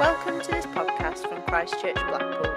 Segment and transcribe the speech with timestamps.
[0.00, 2.54] Welcome to this podcast from Christchurch Blackpool.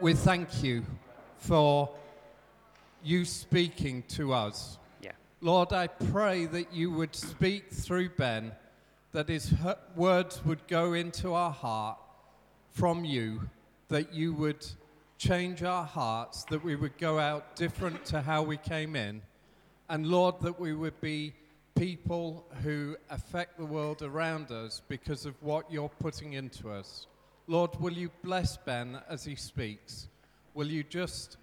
[0.01, 0.85] we thank you
[1.37, 1.89] for
[3.05, 4.79] you speaking to us.
[5.01, 5.13] Yeah.
[5.41, 8.51] Lord, I pray that you would speak through Ben,
[9.13, 9.55] that his
[9.95, 11.99] words would go into our heart
[12.73, 13.49] from you,
[13.87, 14.67] that you would
[15.19, 19.23] change our hearts, that we would go out different to how we came in,
[19.89, 21.35] and Lord, that we would be
[21.75, 27.07] people who affect the world around us because of what you're putting into us.
[27.47, 30.09] Lord, will you bless Ben as he speaks?
[30.55, 31.37] Will you just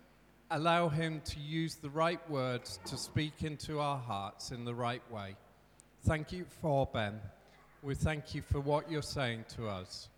[0.50, 5.04] allow him to use the right words to speak into our hearts in the right
[5.12, 5.36] way?
[6.04, 7.20] Thank you for Ben.
[7.84, 10.10] We thank you for what you're saying to us.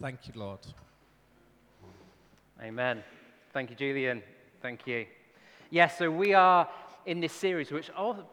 [0.00, 0.60] Thank you, Lord.
[2.62, 3.02] Amen.
[3.54, 4.22] Thank you, Julian.
[4.60, 5.06] Thank you.
[5.70, 6.68] Yes, so we are
[7.06, 7.90] in this series, which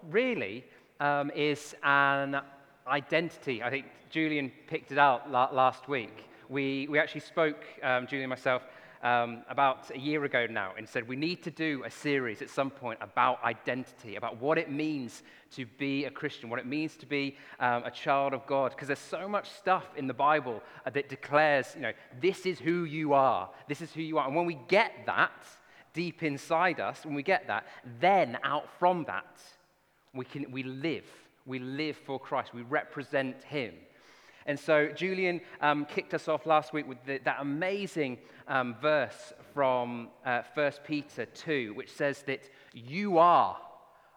[0.09, 0.65] really
[0.99, 2.41] um, is an
[2.87, 3.63] identity.
[3.63, 6.25] I think Julian picked it out last week.
[6.49, 8.63] We, we actually spoke, um, Julian and myself,
[9.03, 12.49] um, about a year ago now and said we need to do a series at
[12.49, 16.95] some point about identity, about what it means to be a Christian, what it means
[16.97, 18.71] to be um, a child of God.
[18.71, 22.59] Because there's so much stuff in the Bible uh, that declares, you know, this is
[22.59, 24.27] who you are, this is who you are.
[24.27, 25.31] And when we get that
[25.93, 27.65] deep inside us, when we get that,
[27.99, 29.39] then out from that,
[30.13, 31.05] we, can, we live.
[31.45, 32.53] We live for Christ.
[32.53, 33.73] We represent Him.
[34.47, 38.17] And so Julian um, kicked us off last week with the, that amazing
[38.47, 43.57] um, verse from uh, 1 Peter 2, which says that you are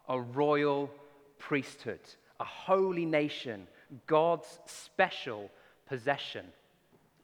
[0.07, 0.89] a royal
[1.37, 1.99] priesthood,
[2.39, 3.67] a holy nation,
[4.07, 5.51] God's special
[5.85, 6.45] possession.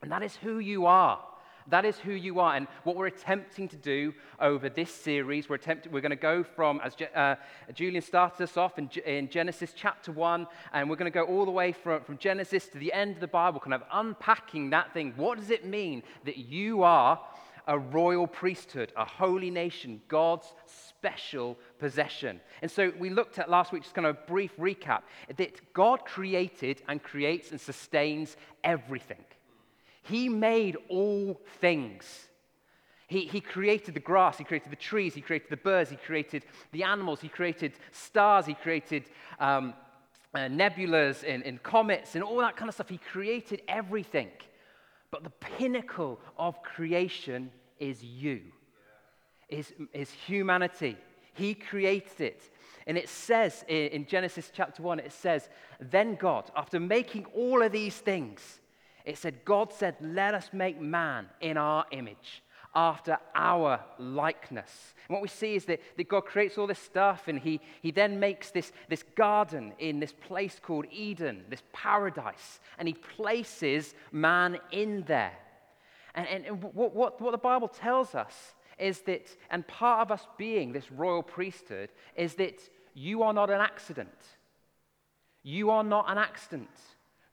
[0.02, 1.24] And that is who you are.
[1.70, 2.56] That is who you are.
[2.56, 6.44] And what we're attempting to do over this series, we're, attempting, we're going to go
[6.44, 7.36] from, as uh,
[7.74, 11.46] Julian started us off in, in Genesis chapter 1, and we're going to go all
[11.46, 14.94] the way from, from Genesis to the end of the Bible, kind of unpacking that
[14.94, 15.14] thing.
[15.18, 17.20] What does it mean that you are
[17.70, 22.40] a royal priesthood, a holy nation, God's special possession?
[22.62, 25.02] And so we looked at last week, just kind of a brief recap,
[25.36, 29.26] that God created and creates and sustains everything.
[30.08, 32.28] He made all things.
[33.08, 36.44] He, he created the grass, he created the trees, he created the birds, he created
[36.74, 39.06] the animals, he created stars, he created
[39.40, 39.74] um,
[40.34, 42.90] uh, nebulas and, and comets and all that kind of stuff.
[42.90, 44.30] He created everything.
[45.10, 48.42] But the pinnacle of creation is you,
[49.48, 50.98] is, is humanity.
[51.34, 52.42] He created it.
[52.88, 55.48] And it says in, in Genesis chapter 1, it says,
[55.80, 58.60] Then God, after making all of these things,
[59.08, 62.44] it said, God said, Let us make man in our image,
[62.76, 64.94] after our likeness.
[65.08, 67.92] And what we see is that, that God creates all this stuff, and he, he
[67.92, 73.96] then makes this, this garden in this place called Eden, this paradise, and He places
[74.12, 75.38] man in there.
[76.14, 80.12] And, and, and what, what, what the Bible tells us is that, and part of
[80.12, 82.60] us being this royal priesthood, is that
[82.94, 84.10] you are not an accident.
[85.44, 86.68] You are not an accident.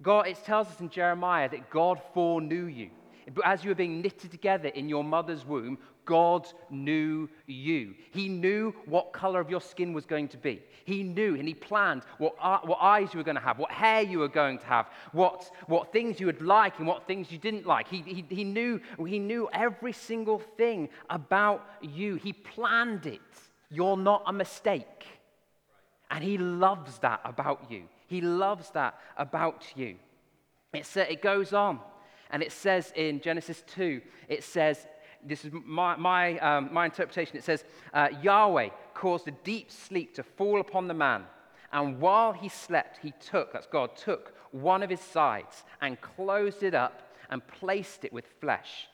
[0.05, 2.91] God, it tells us in Jeremiah that God foreknew you.
[3.33, 7.95] But as you were being knitted together in your mother's womb, God knew you.
[8.11, 10.63] He knew what color of your skin was going to be.
[10.85, 13.71] He knew and He planned what, uh, what eyes you were going to have, what
[13.71, 17.33] hair you were going to have, what, what things you would like and what things
[17.33, 17.89] you didn't like.
[17.89, 22.17] He, he, he, knew, he knew every single thing about you.
[22.17, 23.23] He planned it.
[23.71, 25.07] You're not a mistake.
[26.11, 27.85] And He loves that about you.
[28.15, 29.97] He loves that about you.
[30.73, 31.81] It, sa- it goes on,
[32.31, 34.87] and it says in Genesis 2, it says,
[35.27, 40.15] this is my, my, um, my interpretation, it says, uh, Yahweh caused a deep sleep
[40.15, 41.25] to fall upon the man,
[41.73, 46.63] and while he slept, he took, that's God, took one of his sides and closed
[46.63, 48.87] it up and placed it with flesh.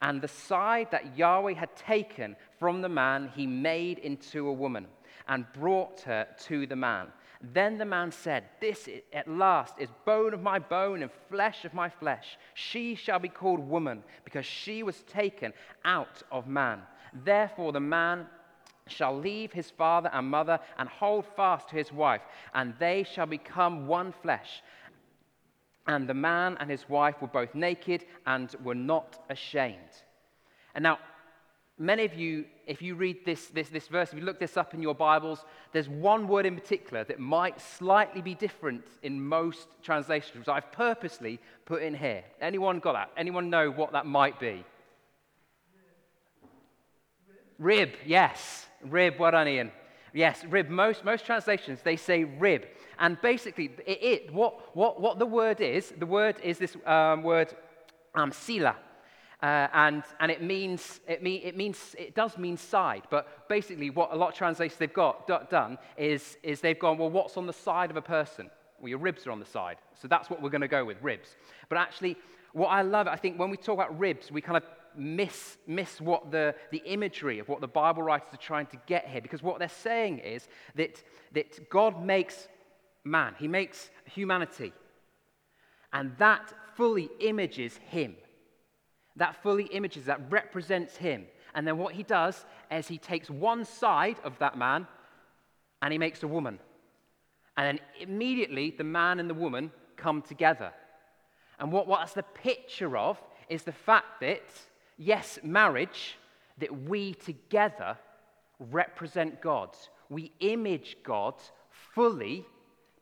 [0.00, 4.86] And the side that Yahweh had taken from the man, he made into a woman
[5.26, 7.08] and brought her to the man.
[7.40, 11.72] Then the man said, This at last is bone of my bone and flesh of
[11.72, 12.36] my flesh.
[12.54, 15.52] She shall be called woman because she was taken
[15.84, 16.82] out of man.
[17.24, 18.26] Therefore, the man
[18.88, 22.22] shall leave his father and mother and hold fast to his wife,
[22.54, 24.62] and they shall become one flesh.
[25.86, 30.02] And the man and his wife were both naked and were not ashamed.
[30.74, 30.98] And now,
[31.78, 34.74] many of you, if you read this, this, this verse, if you look this up
[34.74, 39.68] in your Bibles, there's one word in particular that might slightly be different in most
[39.82, 42.24] translations, which I've purposely put in here.
[42.40, 43.10] Anyone got that?
[43.16, 44.64] Anyone know what that might be?
[47.58, 48.66] Rib, yes.
[48.82, 49.72] Rib, well done, Ian.
[50.12, 50.68] Yes, rib.
[50.68, 52.66] Most, most translations, they say rib.
[52.98, 57.22] And basically, it, it what, what, what the word is, the word is this um,
[57.22, 57.54] word
[58.14, 58.76] um, sila.
[59.40, 63.88] Uh, and, and it means it, mean, it means it does mean side but basically
[63.88, 67.36] what a lot of translations they've got d- done is, is they've gone well what's
[67.36, 68.50] on the side of a person?
[68.80, 69.76] Well your ribs are on the side.
[69.94, 71.36] So that's what we're going to go with ribs.
[71.68, 72.16] But actually
[72.52, 74.64] what i love i think when we talk about ribs we kind of
[74.96, 79.06] miss, miss what the, the imagery of what the bible writers are trying to get
[79.06, 81.02] here because what they're saying is that,
[81.32, 82.48] that god makes
[83.04, 84.72] man he makes humanity
[85.92, 88.16] and that fully images him
[89.18, 91.26] that fully images, that represents him.
[91.54, 94.86] And then what he does is he takes one side of that man
[95.82, 96.58] and he makes a woman.
[97.56, 100.72] And then immediately the man and the woman come together.
[101.58, 104.44] And what, that's the picture of is the fact that,
[104.96, 106.16] yes, marriage,
[106.58, 107.96] that we together
[108.58, 109.70] represent God.
[110.08, 111.34] We image God
[111.94, 112.46] fully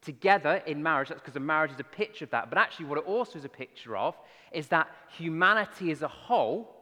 [0.06, 1.08] together in marriage.
[1.08, 2.48] That's because a marriage is a picture of that.
[2.48, 4.14] But actually, what it also is a picture of
[4.52, 4.88] is that
[5.18, 6.74] humanity as a whole,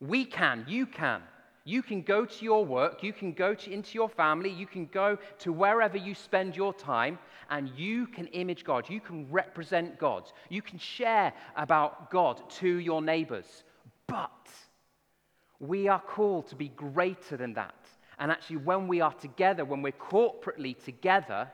[0.00, 1.20] we can, you can.
[1.66, 4.86] You can go to your work, you can go to, into your family, you can
[4.86, 7.18] go to wherever you spend your time,
[7.50, 8.88] and you can image God.
[8.88, 10.30] You can represent God.
[10.50, 13.64] You can share about God to your neighbors.
[14.06, 14.48] But
[15.58, 17.74] we are called to be greater than that.
[18.18, 21.50] And actually, when we are together, when we're corporately together,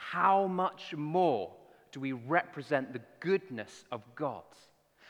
[0.00, 1.52] how much more
[1.92, 4.42] do we represent the goodness of God?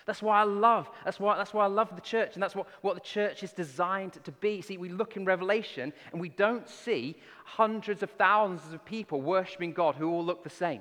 [0.05, 2.67] That's why I love, that's why, that's why I love the church, and that's what,
[2.81, 4.61] what the church is designed to be.
[4.61, 9.73] See, we look in Revelation and we don't see hundreds of thousands of people worshiping
[9.73, 10.81] God who all look the same.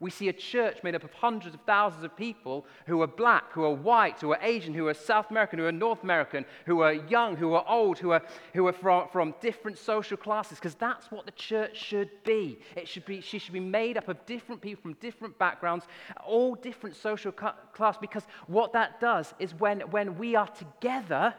[0.00, 3.52] We see a church made up of hundreds of thousands of people who are black,
[3.52, 6.80] who are white, who are Asian, who are South American, who are North American, who
[6.80, 8.22] are young, who are old, who are,
[8.54, 12.58] who are from, from different social classes, because that's what the church should be.
[12.76, 13.20] It should be.
[13.20, 15.84] She should be made up of different people from different backgrounds,
[16.24, 21.34] all different social class, because what that does is when, when we are together,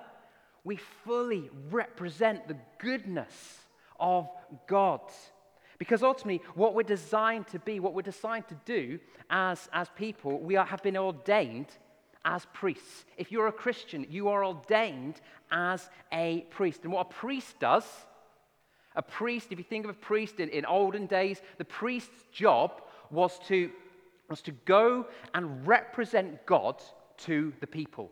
[0.63, 3.57] we fully represent the goodness
[3.99, 4.29] of
[4.67, 5.01] God.
[5.81, 9.00] Because ultimately, what we're designed to be, what we're designed to do
[9.31, 11.69] as, as people, we are, have been ordained
[12.24, 13.06] as priests.
[13.18, 15.19] If you're a Christian, you are ordained
[15.51, 16.81] as a priest.
[16.83, 17.83] And what a priest does,
[18.95, 22.83] a priest, if you think of a priest in, in olden days, the priest's job
[23.10, 23.72] was to,
[24.30, 26.80] was to go and represent God
[27.25, 28.12] to the people.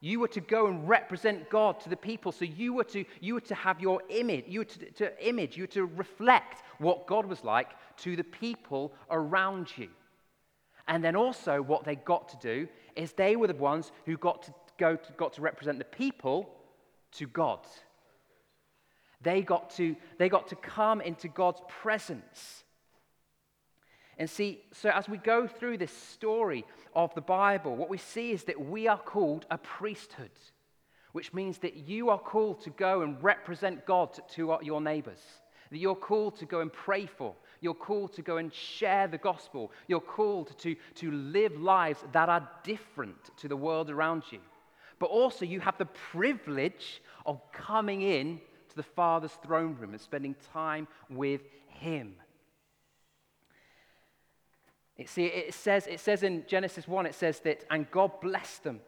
[0.00, 2.30] You were to go and represent God to the people.
[2.30, 5.56] So you were to, you were to have your image, you were to, to image,
[5.56, 9.88] you were to reflect what God was like to the people around you.
[10.88, 14.42] And then also, what they got to do is they were the ones who got
[14.44, 16.50] to go to, got to represent the people
[17.12, 17.60] to God.
[19.22, 22.64] They got to, they got to come into God's presence.
[24.18, 26.64] And see, so as we go through this story
[26.94, 30.30] of the Bible, what we see is that we are called a priesthood,
[31.12, 35.20] which means that you are called to go and represent God to your neighbors,
[35.70, 39.18] that you're called to go and pray for, you're called to go and share the
[39.18, 44.40] gospel, you're called to, to live lives that are different to the world around you.
[44.98, 48.40] But also, you have the privilege of coming in
[48.70, 52.14] to the Father's throne room and spending time with Him.
[54.98, 58.64] It, see, it says, it says in Genesis 1, it says that, and God blessed
[58.64, 58.80] them.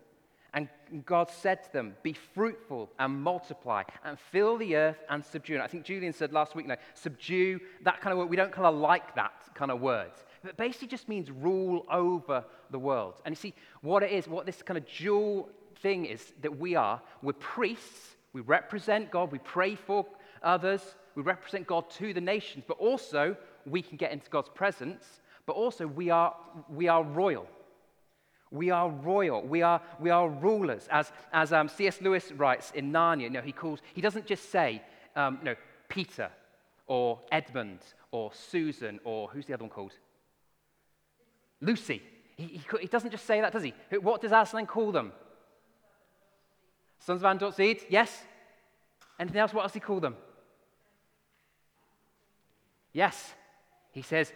[0.55, 0.69] And
[1.05, 5.55] God said to them, Be fruitful and multiply and fill the earth and subdue.
[5.55, 8.31] And I think Julian said last week, no, subdue, that kind of word.
[8.31, 10.13] We don't kind of like that kind of word.
[10.43, 13.21] But basically just means rule over the world.
[13.27, 15.51] And you see, what it is, what this kind of dual
[15.83, 20.07] thing is that we are, we're priests, we represent God, we pray for
[20.43, 23.37] others, we represent God to the nations, but also
[23.67, 26.37] we can get into God's presence but also we are,
[26.69, 27.47] we are royal.
[28.51, 29.41] We are royal.
[29.43, 30.87] We are, we are rulers.
[30.91, 32.03] As, as um, C.S.
[32.03, 34.83] Lewis writes in Narnia, you know, he, calls, he doesn't just say,
[35.17, 35.55] um, know,
[35.89, 36.29] Peter
[36.87, 37.79] or Edmund
[38.11, 39.95] or Susan or who's the other one called?
[41.63, 42.03] Lucy.
[42.37, 43.73] He, he, he doesn't just say that, does he?
[44.03, 45.13] What does Aslan call them?
[46.99, 47.87] Sons of Anne Seed?
[47.89, 48.23] Yes?
[49.19, 49.55] Anything else?
[49.55, 50.15] What does he call them?
[52.93, 53.33] Yes.
[53.93, 54.31] He says,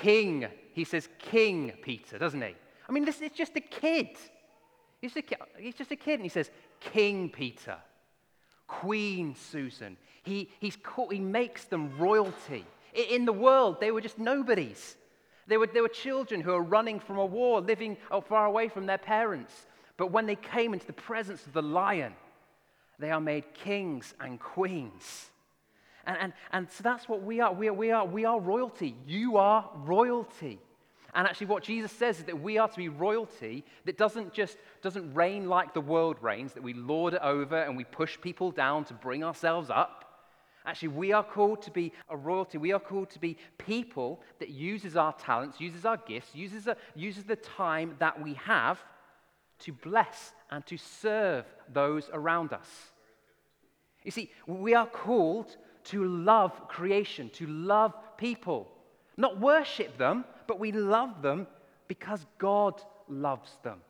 [0.00, 0.46] King.
[0.72, 2.54] He says King Peter, doesn't he?
[2.88, 4.08] I mean, this is just a kid.
[5.00, 7.76] He's, a, kid, he's just a kid, and he says King Peter,
[8.66, 9.96] Queen Susan.
[10.22, 10.78] He, he's
[11.10, 12.64] he makes them royalty.
[12.94, 14.96] In the world, they were just nobodies.
[15.46, 18.68] They were, they were children who were running from a war, living oh, far away
[18.68, 19.66] from their parents.
[19.96, 22.14] But when they came into the presence of the lion,
[22.98, 25.31] they are made kings and queens.
[26.06, 27.52] And, and, and so that's what we are.
[27.52, 27.74] We, are.
[27.74, 28.04] we are.
[28.04, 28.96] we are royalty.
[29.06, 30.58] You are royalty.
[31.14, 34.56] And actually, what Jesus says is that we are to be royalty that doesn't just
[34.80, 38.50] doesn't reign like the world reigns, that we lord it over and we push people
[38.50, 40.02] down to bring ourselves up.
[40.64, 42.56] Actually, we are called to be a royalty.
[42.56, 46.76] We are called to be people that uses our talents, uses our gifts, uses, a,
[46.94, 48.78] uses the time that we have
[49.60, 52.68] to bless and to serve those around us.
[54.04, 58.68] You see, we are called to love creation, to love people,
[59.16, 61.46] not worship them, but we love them
[61.88, 63.80] because God loves them.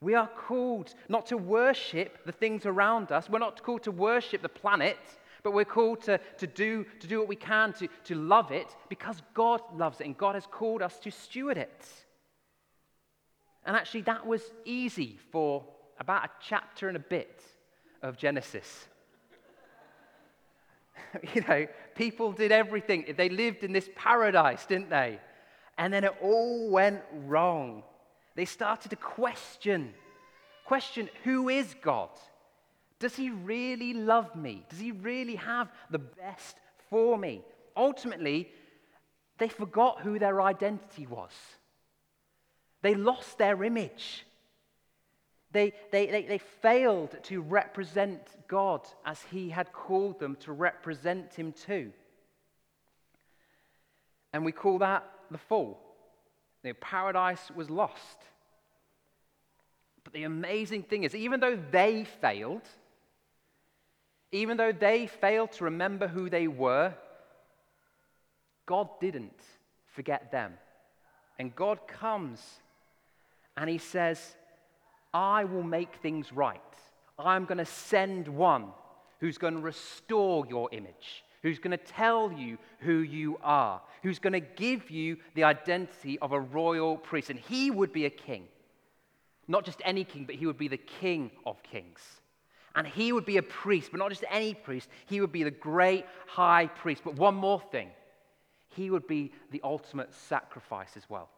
[0.00, 3.28] We are called not to worship the things around us.
[3.28, 4.98] We're not called to worship the planet,
[5.42, 8.74] but we're called to, to, do, to do what we can to, to love it
[8.88, 11.86] because God loves it and God has called us to steward it.
[13.64, 15.64] And actually, that was easy for
[15.98, 17.42] about a chapter and a bit
[18.02, 18.86] of Genesis.
[21.34, 23.14] you know, people did everything.
[23.16, 25.20] They lived in this paradise, didn't they?
[25.78, 27.82] And then it all went wrong.
[28.34, 29.94] They started to question
[30.70, 32.10] question who is God?
[33.00, 34.64] Does he really love me?
[34.68, 37.42] Does he really have the best for me?
[37.76, 38.48] Ultimately,
[39.38, 41.32] they forgot who their identity was.
[42.82, 44.24] They lost their image.
[45.52, 51.34] They, they, they, they, failed to represent God as He had called them to represent
[51.34, 51.92] Him too.
[54.32, 55.80] And we call that the fall.
[56.62, 58.18] The paradise was lost.
[60.04, 62.62] But the amazing thing is, even though they failed,
[64.32, 66.94] even though they failed to remember who they were,
[68.66, 69.40] God didn't
[69.86, 70.54] forget them.
[71.38, 72.40] And God comes
[73.56, 74.36] and He says,
[75.12, 76.60] I will make things right.
[77.18, 78.68] I'm going to send one
[79.18, 84.18] who's going to restore your image who's going to tell you who you are, who's
[84.18, 87.30] going to give you the identity of a royal priest.
[87.30, 88.44] And he would be a king.
[89.48, 92.00] Not just any king, but he would be the king of kings.
[92.74, 95.50] And he would be a priest, but not just any priest, he would be the
[95.50, 97.02] great high priest.
[97.04, 97.88] But one more thing
[98.68, 101.28] he would be the ultimate sacrifice as well.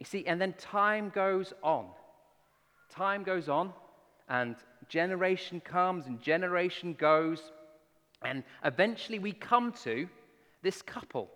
[0.00, 1.86] You see, and then time goes on.
[2.90, 3.72] Time goes on,
[4.28, 4.56] and
[4.88, 7.52] generation comes and generation goes,
[8.22, 10.08] and eventually we come to
[10.62, 11.30] this couple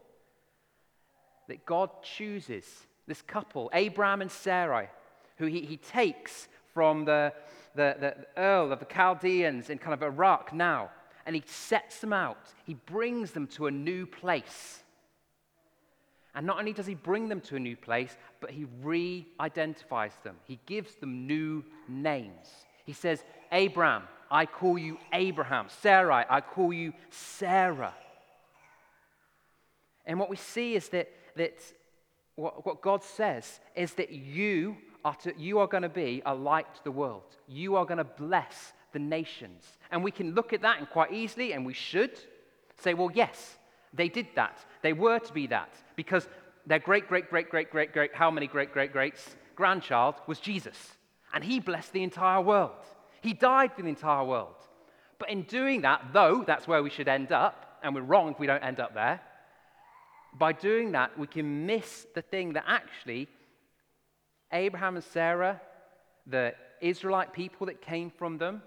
[1.46, 2.64] that God chooses.
[3.06, 4.88] This couple, Abraham and Sarai,
[5.36, 7.34] who he, he takes from the,
[7.74, 10.90] the, the Ur of the Chaldeans in kind of Iraq now,
[11.26, 12.48] and he sets them out.
[12.64, 14.82] He brings them to a new place.
[16.34, 20.12] And not only does he bring them to a new place, but he re identifies
[20.24, 20.36] them.
[20.44, 22.48] He gives them new names.
[22.84, 23.22] He says,
[23.52, 25.66] Abram, I call you Abraham.
[25.68, 27.94] Sarai, I call you Sarah.
[30.06, 31.54] And what we see is that, that
[32.34, 36.34] what, what God says is that you are, to, you are going to be a
[36.34, 37.36] light to the world.
[37.46, 39.64] You are going to bless the nations.
[39.90, 42.18] And we can look at that and quite easily, and we should
[42.80, 43.56] say, well, yes,
[43.94, 44.58] they did that.
[44.82, 46.28] They were to be that because
[46.66, 50.76] their great, great, great, great, great, great, how many great, great, greats grandchild was Jesus
[51.32, 52.84] and he blessed the entire world.
[53.20, 54.54] He died for the entire world.
[55.18, 58.38] But in doing that, though that's where we should end up, and we're wrong if
[58.38, 59.20] we don't end up there,
[60.38, 63.28] by doing that, we can miss the thing that actually
[64.52, 65.60] Abraham and Sarah,
[66.26, 68.62] the Israelite people that came from them,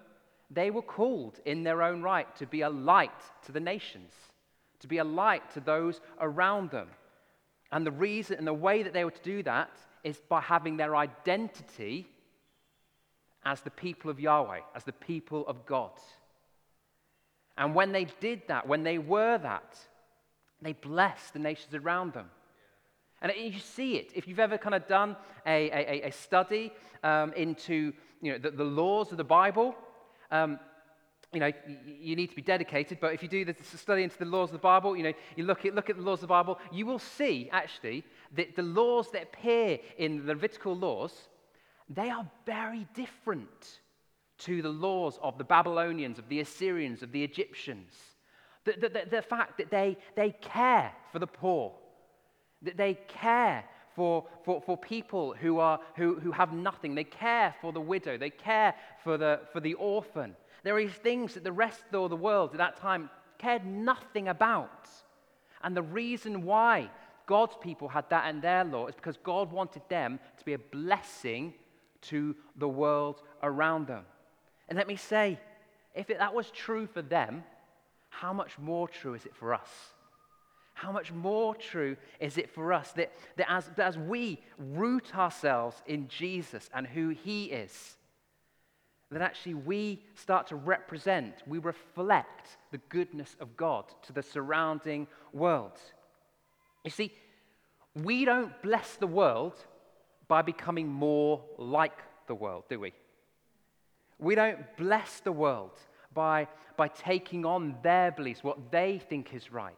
[0.49, 3.11] they were called in their own right to be a light
[3.45, 4.13] to the nations,
[4.79, 6.89] to be a light to those around them.
[7.71, 9.71] And the reason and the way that they were to do that
[10.03, 12.07] is by having their identity
[13.43, 15.91] as the people of Yahweh, as the people of God.
[17.57, 19.77] And when they did that, when they were that,
[20.61, 22.29] they blessed the nations around them.
[23.21, 24.11] And you see it.
[24.13, 25.15] If you've ever kind of done
[25.45, 26.71] a, a, a study
[27.03, 29.75] um, into you know, the, the, laws of the Bible,
[30.29, 30.59] um,
[31.33, 31.51] you know,
[31.85, 34.53] you need to be dedicated, but if you do the study into the laws of
[34.53, 36.85] the Bible, you know, you look at, look at the laws of the Bible, you
[36.85, 38.03] will see actually
[38.35, 41.27] that the laws that appear in the Levitical laws
[41.89, 43.79] they are very different
[44.39, 47.93] to the laws of the Babylonians, of the Assyrians, of the Egyptians.
[48.65, 51.73] The, the, the, the, fact that they, they care for the poor,
[52.61, 53.63] that they care
[53.95, 58.17] for, for, for people who, are, who, who have nothing, they care for the widow,
[58.17, 60.35] they care for the, for the orphan.
[60.63, 64.89] There are things that the rest of the world at that time cared nothing about.
[65.63, 66.89] And the reason why
[67.25, 70.59] God's people had that in their law is because God wanted them to be a
[70.59, 71.53] blessing
[72.03, 74.05] to the world around them.
[74.69, 75.39] And let me say,
[75.93, 77.43] if that was true for them,
[78.09, 79.69] how much more true is it for us?
[80.73, 85.15] How much more true is it for us that, that, as, that as we root
[85.15, 87.96] ourselves in Jesus and who He is,
[89.11, 95.07] that actually we start to represent, we reflect the goodness of God to the surrounding
[95.31, 95.79] world.
[96.83, 97.13] You see,
[97.95, 99.55] we don't bless the world
[100.27, 101.97] by becoming more like
[102.27, 102.93] the world, do we?
[104.19, 105.71] We don't bless the world
[106.13, 109.75] by, by taking on their beliefs, what they think is right.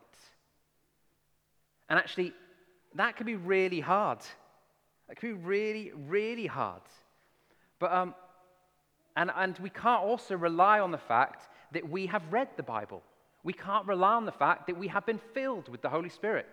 [1.87, 2.33] And actually,
[2.95, 4.19] that can be really hard.
[5.09, 6.81] It can be really, really hard.
[7.79, 8.15] But, um,
[9.19, 13.03] and, and we can't also rely on the fact that we have read the Bible.
[13.43, 16.47] We can't rely on the fact that we have been filled with the Holy Spirit.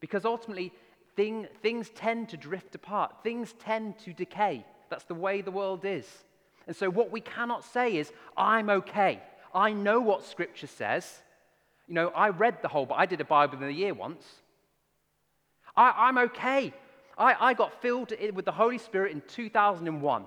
[0.00, 0.72] Because ultimately,
[1.16, 4.64] thing, things tend to drift apart, things tend to decay.
[4.88, 6.06] That's the way the world is.
[6.66, 9.20] And so, what we cannot say is, I'm okay.
[9.54, 11.20] I know what Scripture says.
[11.88, 14.24] You know, I read the whole, but I did a Bible in a year once.
[15.76, 16.72] I, am okay.
[17.18, 20.24] I, I got filled with the Holy Spirit in 2001.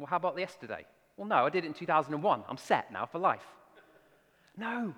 [0.00, 0.86] Well, how about yesterday?
[1.18, 2.44] Well, no, I did it in 2001.
[2.48, 3.44] I'm set now for life.
[4.56, 4.94] No,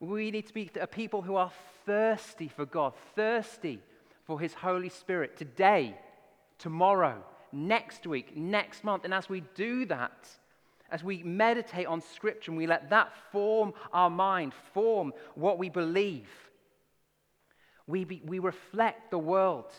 [0.00, 1.52] we need to be a people who are
[1.84, 3.80] thirsty for God, thirsty
[4.24, 5.94] for His Holy Spirit today,
[6.58, 9.04] tomorrow, next week, next month.
[9.04, 10.26] And as we do that,
[10.90, 15.68] as we meditate on Scripture and we let that form our mind, form what we
[15.68, 16.30] believe,
[17.86, 19.70] we, be, we reflect the world.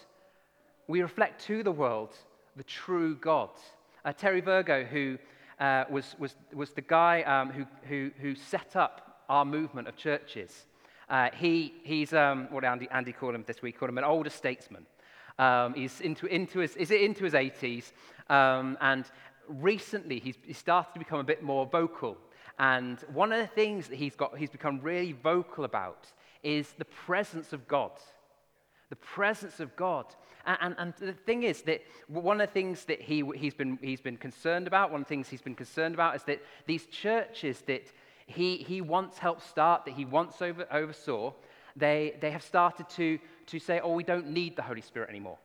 [0.87, 2.15] We reflect to the world
[2.55, 3.49] the true God.
[4.03, 5.17] Uh, Terry Virgo, who
[5.59, 9.95] uh, was, was, was the guy um, who, who, who set up our movement of
[9.95, 10.65] churches,
[11.09, 14.29] uh, he, he's, um, what Andy, Andy called him this week, called him an older
[14.29, 14.85] statesman.
[15.37, 17.91] Um, he's into, into his, is it into his 80s,
[18.29, 19.05] um, and
[19.47, 22.17] recently he's, he started to become a bit more vocal.
[22.57, 26.07] And one of the things that he's, got, he's become really vocal about
[26.43, 27.91] is the presence of God.
[28.91, 30.05] The presence of God.
[30.45, 33.79] And, and, and, the thing is that one of the things that he, he's, been,
[33.81, 36.85] he's been concerned about, one of the things he's been concerned about is that these
[36.87, 37.83] churches that
[38.25, 41.31] he, he once helped start, that he once over, oversaw,
[41.75, 45.37] they, they have started to, to say, oh, we don't need the Holy Spirit anymore.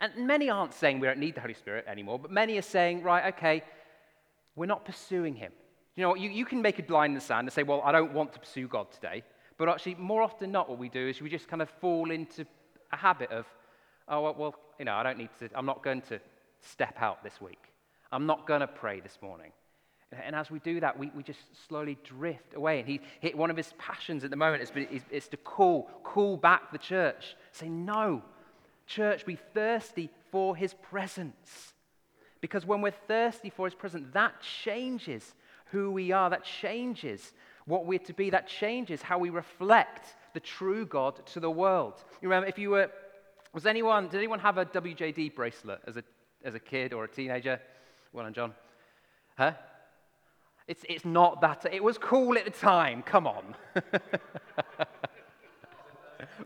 [0.00, 3.02] And many aren't saying we don't need the Holy Spirit anymore, but many are saying,
[3.02, 3.62] right, okay,
[4.56, 5.52] we're not pursuing him.
[5.96, 7.92] You know, you, you can make a line in the sand and say, well, I
[7.92, 9.22] don't want to pursue God today.
[9.58, 12.46] But actually, more often not, what we do is we just kind of fall into
[12.92, 13.46] a habit of,
[14.08, 16.20] oh, well, you know, I don't need to, I'm not going to
[16.60, 17.62] step out this week.
[18.12, 19.52] I'm not going to pray this morning.
[20.24, 22.80] And as we do that, we, we just slowly drift away.
[22.80, 25.88] And he, he, one of his passions at the moment is, is, is to call,
[26.02, 27.36] call back the church.
[27.52, 28.22] Say, no,
[28.90, 31.74] Church, be thirsty for his presence.
[32.40, 35.34] Because when we're thirsty for his presence, that changes
[35.66, 36.28] who we are.
[36.28, 37.32] That changes
[37.66, 38.30] what we're to be.
[38.30, 41.94] That changes how we reflect the true God to the world.
[42.20, 42.90] You remember, if you were,
[43.52, 46.04] was anyone, did anyone have a WJD bracelet as a,
[46.44, 47.60] as a kid or a teenager?
[48.12, 48.54] Well done, John.
[49.36, 49.52] Huh?
[50.68, 53.54] It's, it's not that, it was cool at the time, come on.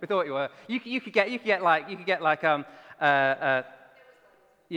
[0.00, 0.48] we thought you were.
[0.66, 2.64] You, you, could get, you could get like, you could get like, um,
[3.00, 3.62] uh, uh,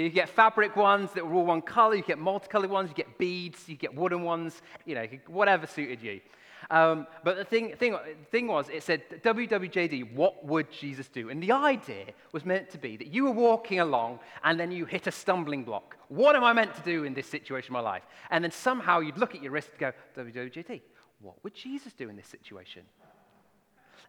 [0.03, 1.95] you get fabric ones that were all one color.
[1.95, 2.89] You get multicolored ones.
[2.89, 3.67] You get beads.
[3.67, 4.61] You get wooden ones.
[4.85, 6.21] You know, whatever suited you.
[6.69, 7.95] Um, but the thing, thing,
[8.29, 11.29] thing was, it said, WWJD, what would Jesus do?
[11.29, 14.85] And the idea was meant to be that you were walking along and then you
[14.85, 15.95] hit a stumbling block.
[16.09, 18.03] What am I meant to do in this situation in my life?
[18.31, 20.81] And then somehow you'd look at your wrist and go, WWJD,
[21.21, 22.83] what would Jesus do in this situation?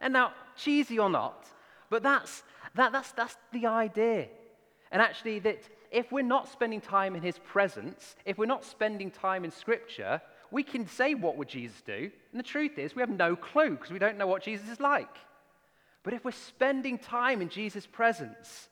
[0.01, 1.45] And now, cheesy or not,
[1.89, 2.43] but that's,
[2.75, 4.27] that, that's, that's the idea.
[4.91, 9.11] And actually, that if we're not spending time in his presence, if we're not spending
[9.11, 10.21] time in scripture,
[10.51, 12.11] we can say, What would Jesus do?
[12.31, 14.79] And the truth is, we have no clue because we don't know what Jesus is
[14.79, 15.15] like.
[16.03, 18.69] But if we're spending time in Jesus' presence,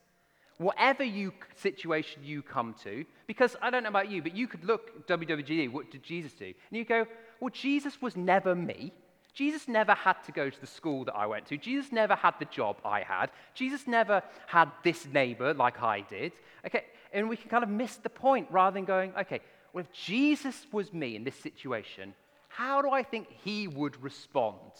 [0.56, 4.64] whatever you, situation you come to, because I don't know about you, but you could
[4.64, 6.46] look WWJD, what did Jesus do?
[6.46, 7.06] And you go,
[7.40, 8.92] Well, Jesus was never me.
[9.34, 11.56] Jesus never had to go to the school that I went to.
[11.56, 13.30] Jesus never had the job I had.
[13.54, 16.32] Jesus never had this neighbor like I did.
[16.66, 19.40] Okay, and we can kind of miss the point rather than going, okay,
[19.72, 22.14] well, if Jesus was me in this situation,
[22.48, 24.72] how do I think he would respond?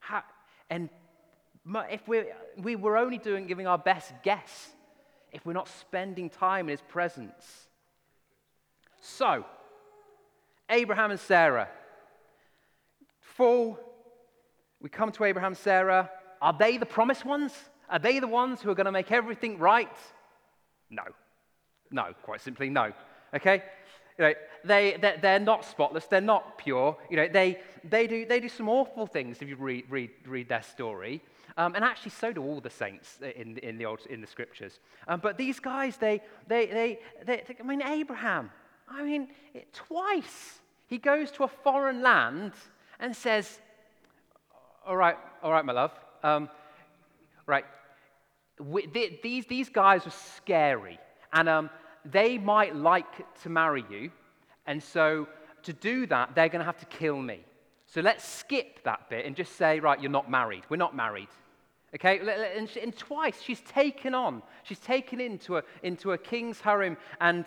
[0.00, 0.22] How,
[0.70, 0.88] and
[1.90, 4.70] if we're, we were only doing giving our best guess
[5.30, 7.68] if we're not spending time in his presence.
[9.00, 9.44] So,
[10.68, 11.68] Abraham and Sarah,
[13.20, 13.78] full.
[14.80, 16.10] We come to Abraham, and Sarah.
[16.40, 17.52] Are they the promised ones?
[17.88, 19.96] Are they the ones who are going to make everything right?
[20.90, 21.04] No.
[21.92, 22.92] No, quite simply, no.
[23.34, 23.62] Okay?
[24.18, 26.96] You know, they, they're, they're not spotless, they're not pure.
[27.10, 30.48] You know, they, they, do, they do some awful things if you read, read, read
[30.48, 31.22] their story.
[31.56, 34.78] Um, and actually, so do all the saints in, in, the, old, in the scriptures.
[35.06, 38.50] Um, but these guys, they, they, they, they, I mean, Abraham,
[38.88, 42.52] I mean, it, twice he goes to a foreign land
[43.00, 43.60] and says,
[44.86, 45.92] All right, all right, my love.
[46.22, 46.48] Um,
[47.46, 47.64] right,
[48.58, 50.98] we, they, these, these guys are scary.
[51.32, 51.70] And um,
[52.04, 54.10] they might like to marry you.
[54.66, 55.28] And so
[55.62, 57.44] to do that, they're going to have to kill me.
[57.86, 60.62] So let's skip that bit and just say, right, you're not married.
[60.68, 61.28] We're not married.
[61.94, 66.96] Okay, and, and, twice she's taken on, she's taken into a, into a king's harem,
[67.20, 67.44] and,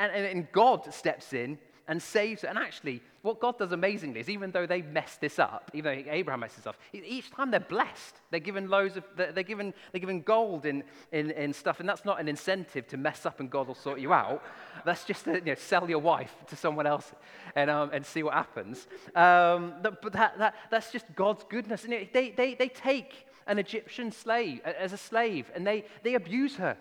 [0.00, 2.48] and, and God steps in and saves her.
[2.48, 6.10] And actually, what God does amazingly is even though they mess this up, even though
[6.10, 8.16] Abraham messes this up, each time they're blessed.
[8.30, 11.80] They're given loads of, they're given, they're given gold in, in, in stuff.
[11.80, 14.42] And that's not an incentive to mess up and God will sort you out.
[14.84, 17.12] That's just to you know, sell your wife to someone else
[17.54, 18.86] and, um, and see what happens.
[19.14, 21.84] Um, but that, that, that's just God's goodness.
[21.84, 26.56] And they, they, they take an Egyptian slave as a slave and they, they abuse
[26.56, 26.76] her.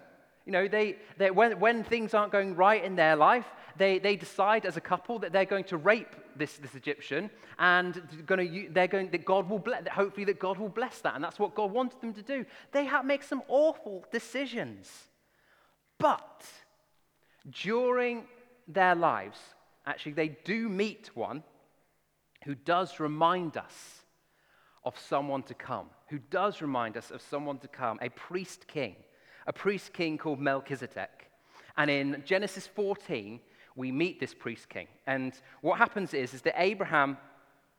[0.46, 3.46] You know, they, they, when, when things aren't going right in their life,
[3.78, 7.94] they, they decide as a couple that they're going to rape this, this Egyptian and
[8.28, 11.16] to, they're going, that God will bless, hopefully that God will bless that.
[11.16, 12.46] And that's what God wanted them to do.
[12.72, 14.92] They have, make some awful decisions.
[15.98, 16.46] But
[17.50, 18.26] during
[18.68, 19.40] their lives,
[19.86, 21.44] actually, they do meet one
[22.44, 24.02] who does remind us
[24.84, 28.98] of someone to come, who does remind us of someone to come, a priest king
[29.48, 31.30] a priest king called Melchizedek.
[31.78, 33.40] And in Genesis 14,
[33.76, 34.88] we meet this priest king.
[35.08, 37.18] And what happens is, is that Abraham,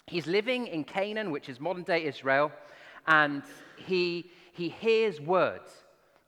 [0.06, 2.50] he's living in Canaan, which is modern day Israel,
[3.06, 3.42] and
[3.76, 5.70] he, he hears words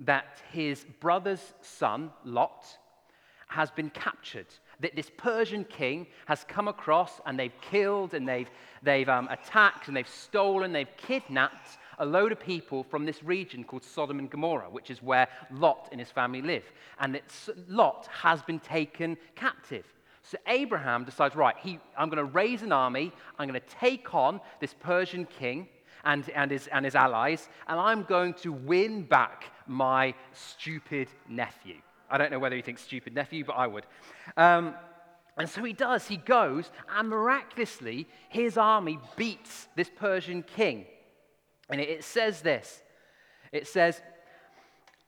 [0.01, 2.67] that his brother's son, Lot,
[3.49, 4.47] has been captured.
[4.81, 8.51] That this Persian king has come across and they've killed and they've,
[8.83, 13.65] they've um, attacked and they've stolen, they've kidnapped a load of people from this region
[13.65, 16.65] called Sodom and Gomorrah, which is where Lot and his family live.
[17.01, 17.21] And
[17.69, 19.85] Lot has been taken captive.
[20.23, 24.15] So Abraham decides, right, he, I'm going to raise an army, I'm going to take
[24.15, 25.69] on this Persian king
[26.05, 31.77] and, and, his, and his allies, and I'm going to win back my stupid nephew.
[32.11, 33.87] I don't know whether he thinks stupid nephew, but I would.
[34.37, 34.75] Um,
[35.37, 36.07] and so he does.
[36.07, 40.87] He goes, and miraculously, his army beats this Persian king.
[41.69, 42.83] And it says this
[43.53, 44.01] it says,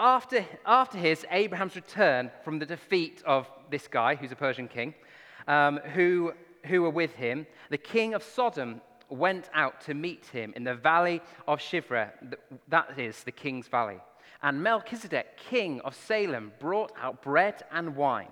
[0.00, 4.94] after, after his, Abraham's return from the defeat of this guy, who's a Persian king,
[5.48, 6.32] um, who,
[6.66, 10.74] who were with him, the king of Sodom went out to meet him in the
[10.74, 12.10] valley of Shivra,
[12.68, 13.98] that is the king's valley.
[14.42, 18.28] And Melchizedek, king of Salem, brought out bread and wine.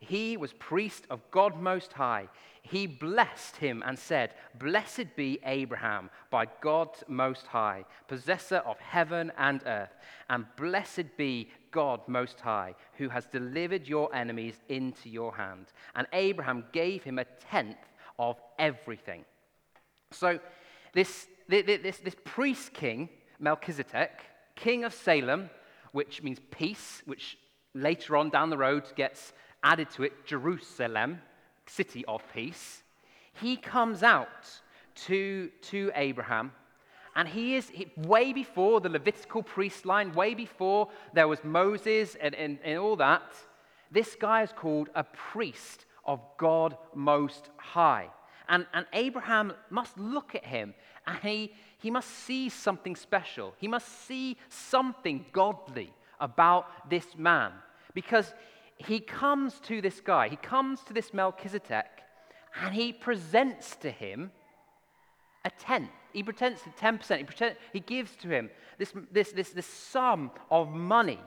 [0.00, 2.28] He was priest of God Most High
[2.66, 9.30] he blessed him and said, Blessed be Abraham by God Most High, possessor of heaven
[9.36, 9.94] and earth,
[10.30, 15.66] and blessed be God Most High, who has delivered your enemies into your hand.
[15.94, 17.76] And Abraham gave him a tenth
[18.18, 19.26] of everything.
[20.12, 20.40] So,
[20.94, 24.22] this, this, this priest king, Melchizedek,
[24.56, 25.50] king of Salem,
[25.92, 27.36] which means peace, which
[27.74, 31.20] later on down the road gets added to it, Jerusalem
[31.66, 32.82] city of peace,
[33.32, 34.60] he comes out
[35.06, 36.52] to, to Abraham.
[37.16, 42.16] And he is he, way before the Levitical priest line, way before there was Moses
[42.20, 43.22] and, and, and all that.
[43.90, 48.08] This guy is called a priest of God Most High.
[48.48, 50.74] And, and Abraham must look at him
[51.06, 53.54] and he, he must see something special.
[53.58, 57.52] He must see something godly about this man
[57.94, 58.34] because
[58.78, 61.86] he comes to this guy, he comes to this Melchizedek,
[62.60, 64.30] and he presents to him
[65.44, 65.90] a tenth.
[66.12, 67.18] He pretends to 10%.
[67.18, 71.20] He, pretend, he gives to him this, this, this, this sum of money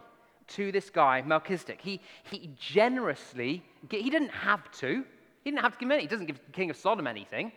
[0.49, 1.81] to this guy, Melchizedek.
[1.81, 5.03] He, he generously, he didn't have to.
[5.43, 6.01] He didn't have to give money.
[6.01, 7.51] He doesn't give the king of Sodom anything.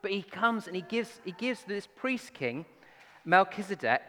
[0.00, 2.64] But he comes and he gives, he gives this priest king,
[3.24, 4.02] Melchizedek,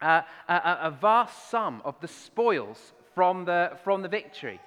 [0.00, 4.60] uh, a, a, vast sum of the spoils from the, from the victory.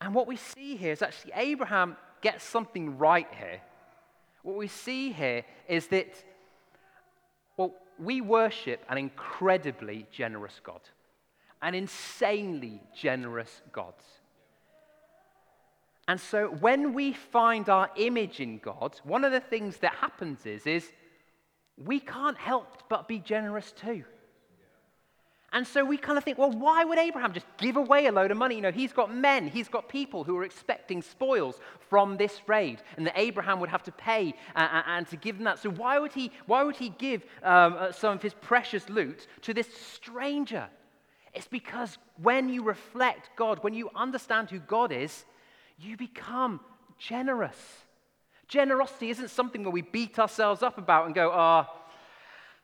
[0.00, 3.60] And what we see here is actually Abraham gets something right here.
[4.42, 6.24] What we see here is that,
[7.56, 10.80] well, we worship an incredibly generous God,
[11.60, 13.94] an insanely generous God.
[16.08, 20.44] And so when we find our image in God, one of the things that happens
[20.46, 20.90] is, is
[21.76, 24.04] we can't help but be generous too.
[25.52, 28.30] And so we kind of think, well, why would Abraham just give away a load
[28.30, 28.54] of money?
[28.54, 31.58] You know, he's got men, he's got people who are expecting spoils
[31.88, 35.44] from this raid, and that Abraham would have to pay and, and to give them
[35.44, 35.58] that.
[35.58, 39.26] So why would he, why would he give um, uh, some of his precious loot
[39.42, 40.68] to this stranger?
[41.34, 45.24] It's because when you reflect God, when you understand who God is,
[45.80, 46.60] you become
[46.96, 47.56] generous.
[48.46, 51.76] Generosity isn't something where we beat ourselves up about and go, ah, oh,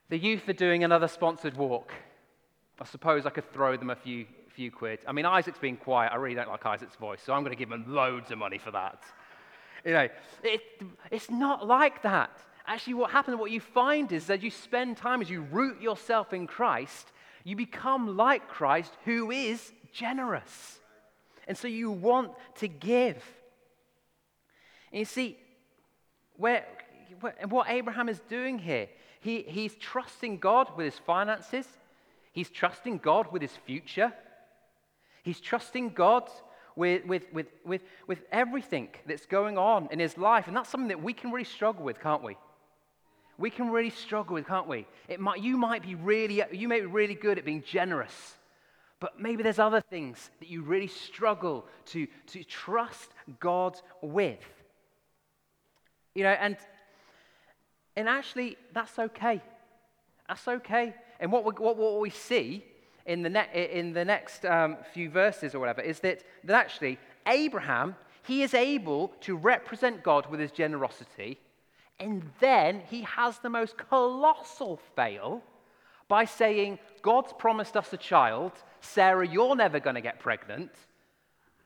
[0.09, 1.93] the youth are doing another sponsored walk.
[2.81, 4.99] I suppose I could throw them a few, few quid.
[5.07, 6.13] I mean, Isaac's being quiet.
[6.13, 8.59] I really don't like Isaac's voice, so I'm going to give him loads of money
[8.59, 9.03] for that.
[9.85, 10.09] You know,
[10.43, 10.61] it,
[11.11, 12.31] it's not like that.
[12.67, 16.33] Actually, what happens, what you find is that you spend time as you root yourself
[16.33, 17.13] in Christ,
[17.45, 20.81] you become like Christ, who is generous.
[21.47, 23.23] And so you want to give.
[24.91, 25.39] And you see,
[26.37, 26.67] where,
[27.49, 28.89] what Abraham is doing here,
[29.21, 31.67] he, he's trusting God with his finances.
[32.37, 34.13] He's trusting God with his future.
[35.23, 36.29] He's trusting God
[36.77, 40.47] with, with, with, with, with everything that's going on in his life.
[40.47, 42.37] And that's something that we can really struggle with, can't we?
[43.39, 44.87] We can really struggle with, can't we?
[45.09, 48.35] It might, you might be really, you may be really good at being generous,
[49.01, 53.09] but maybe there's other things that you really struggle to, to trust
[53.41, 54.45] God with.
[56.15, 56.59] You know, and,
[57.97, 59.41] and actually, that's okay.
[60.29, 60.95] That's okay.
[61.21, 62.65] And what we, what, what we see
[63.07, 66.99] in the, ne- in the next um, few verses or whatever is that, that actually
[67.27, 71.39] Abraham, he is able to represent God with his generosity.
[71.99, 75.43] And then he has the most colossal fail
[76.09, 78.53] by saying, God's promised us a child.
[78.81, 80.71] Sarah, you're never going to get pregnant.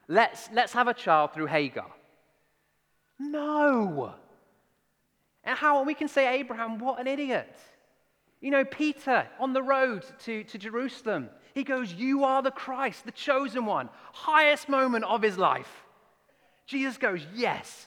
[0.08, 1.90] Let's, let's have a child through Hagar.
[3.18, 4.14] No.
[5.44, 7.56] And how we can say, Abraham, what an idiot.
[8.40, 13.04] You know, Peter on the road to, to Jerusalem, he goes, You are the Christ,
[13.04, 13.88] the chosen one.
[14.12, 15.84] Highest moment of his life.
[16.66, 17.86] Jesus goes, Yes.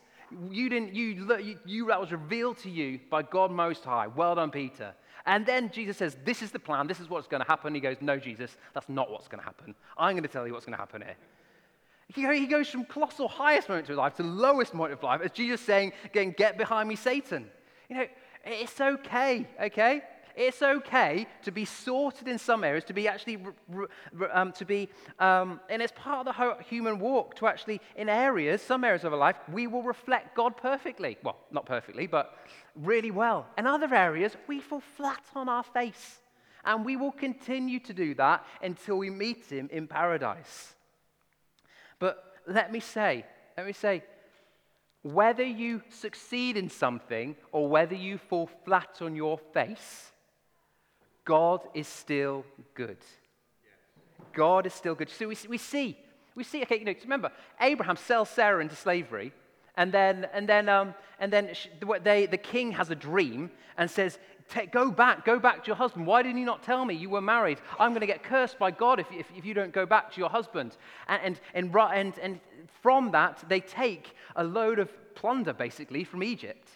[0.50, 4.08] You didn't, you, you, you, that was revealed to you by God Most High.
[4.08, 4.96] Well done, Peter.
[5.26, 6.88] And then Jesus says, This is the plan.
[6.88, 7.74] This is what's going to happen.
[7.74, 9.76] He goes, No, Jesus, that's not what's going to happen.
[9.98, 11.16] I'm going to tell you what's going to happen here.
[12.34, 15.32] He goes from colossal highest moment of his life to lowest moment of life as
[15.32, 17.50] Jesus saying, Again, get behind me, Satan.
[17.90, 18.06] You know,
[18.46, 20.04] it's okay, okay?
[20.36, 23.40] It's okay to be sorted in some areas, to be actually,
[24.32, 28.62] um, to be, um, and it's part of the human walk to actually, in areas,
[28.62, 31.18] some areas of our life, we will reflect God perfectly.
[31.24, 32.38] Well, not perfectly, but
[32.76, 33.48] really well.
[33.58, 36.20] In other areas, we fall flat on our face.
[36.66, 40.76] And we will continue to do that until we meet Him in paradise.
[42.00, 43.26] But let me say,
[43.58, 44.04] let me say,
[45.02, 50.13] whether you succeed in something or whether you fall flat on your face,
[51.26, 52.98] God is still good.
[54.34, 55.10] God is still good.
[55.10, 55.98] So we, we see,
[56.36, 57.32] we see, okay, you know, remember,
[57.62, 59.32] Abraham sells Sarah into slavery,
[59.76, 61.52] and then, and then, um, and then
[62.04, 64.20] they, the king has a dream and says,
[64.72, 66.06] Go back, go back to your husband.
[66.06, 67.60] Why didn't you not tell me you were married?
[67.80, 70.20] I'm going to get cursed by God if, if, if you don't go back to
[70.20, 70.78] your husband.
[71.08, 72.40] And, and, and, and, and
[72.82, 76.68] from that, they take a load of plunder, basically, from Egypt.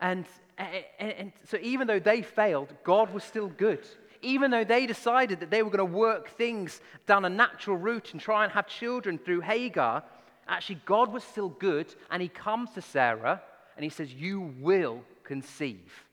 [0.00, 0.24] And,
[0.58, 3.86] and, and, so, even though they failed, God was still good.
[4.22, 8.12] Even though they decided that they were going to work things down a natural route
[8.12, 10.02] and try and have children through Hagar,
[10.48, 11.94] actually, God was still good.
[12.10, 13.42] And He comes to Sarah
[13.76, 16.04] and He says, You will conceive.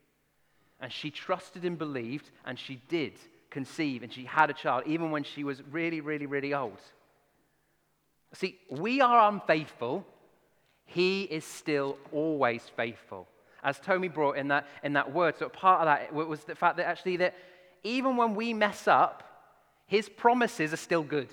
[0.80, 3.14] And she trusted and believed, and she did
[3.50, 6.80] conceive, and she had a child, even when she was really, really, really old.
[8.34, 10.06] See, we are unfaithful.
[10.86, 13.28] He is still always faithful
[13.64, 15.38] as Tommy brought in that, in that word.
[15.38, 17.36] So part of that was the fact that actually that
[17.84, 19.24] even when we mess up,
[19.88, 21.30] his promises are still good.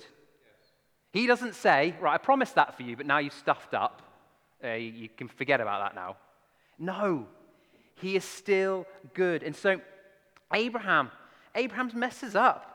[1.11, 4.01] He doesn't say, right, I promised that for you, but now you've stuffed up.
[4.63, 6.17] Uh, you, you can forget about that now.
[6.77, 7.27] No,
[7.95, 9.43] he is still good.
[9.43, 9.79] And so
[10.53, 11.11] Abraham,
[11.53, 12.71] Abraham messes up,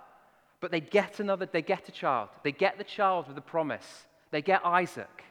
[0.61, 2.29] but they get another, they get a child.
[2.43, 4.07] They get the child with the promise.
[4.31, 5.25] They get Isaac.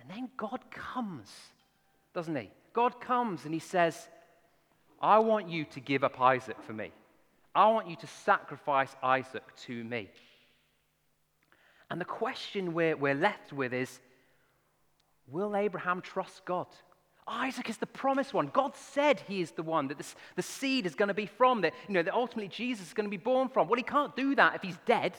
[0.00, 1.30] And then God comes,
[2.14, 2.50] doesn't he?
[2.72, 4.08] God comes and he says,
[5.00, 6.92] I want you to give up Isaac for me.
[7.54, 10.08] I want you to sacrifice Isaac to me.
[11.90, 14.00] And the question we're, we're left with is
[15.28, 16.66] Will Abraham trust God?
[17.26, 18.48] Isaac is the promised one.
[18.48, 21.60] God said he is the one that this, the seed is going to be from,
[21.60, 23.68] that, you know, that ultimately Jesus is going to be born from.
[23.68, 25.14] Well, he can't do that if he's dead.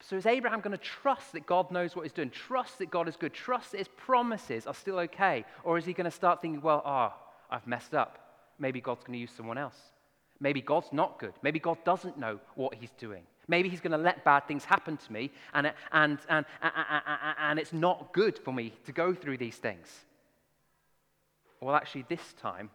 [0.00, 2.30] So is Abraham going to trust that God knows what he's doing?
[2.30, 3.32] Trust that God is good?
[3.32, 5.44] Trust that his promises are still okay?
[5.64, 8.18] Or is he going to start thinking, well, ah, oh, I've messed up.
[8.58, 9.76] Maybe God's going to use someone else.
[10.40, 11.32] Maybe God's not good.
[11.42, 13.22] Maybe God doesn't know what he's doing.
[13.48, 17.02] Maybe he's going to let bad things happen to me, and, and, and, and,
[17.38, 19.88] and it's not good for me to go through these things.
[21.60, 22.70] Well, actually, this time,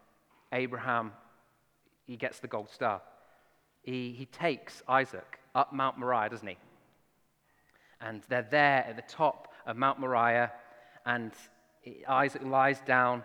[0.50, 1.12] Abraham,
[2.06, 3.02] he gets the gold star.
[3.82, 6.56] He, he takes Isaac up Mount Moriah, doesn't he?
[8.04, 10.50] And they're there at the top of Mount Moriah,
[11.06, 11.32] and
[12.08, 13.22] Isaac lies down,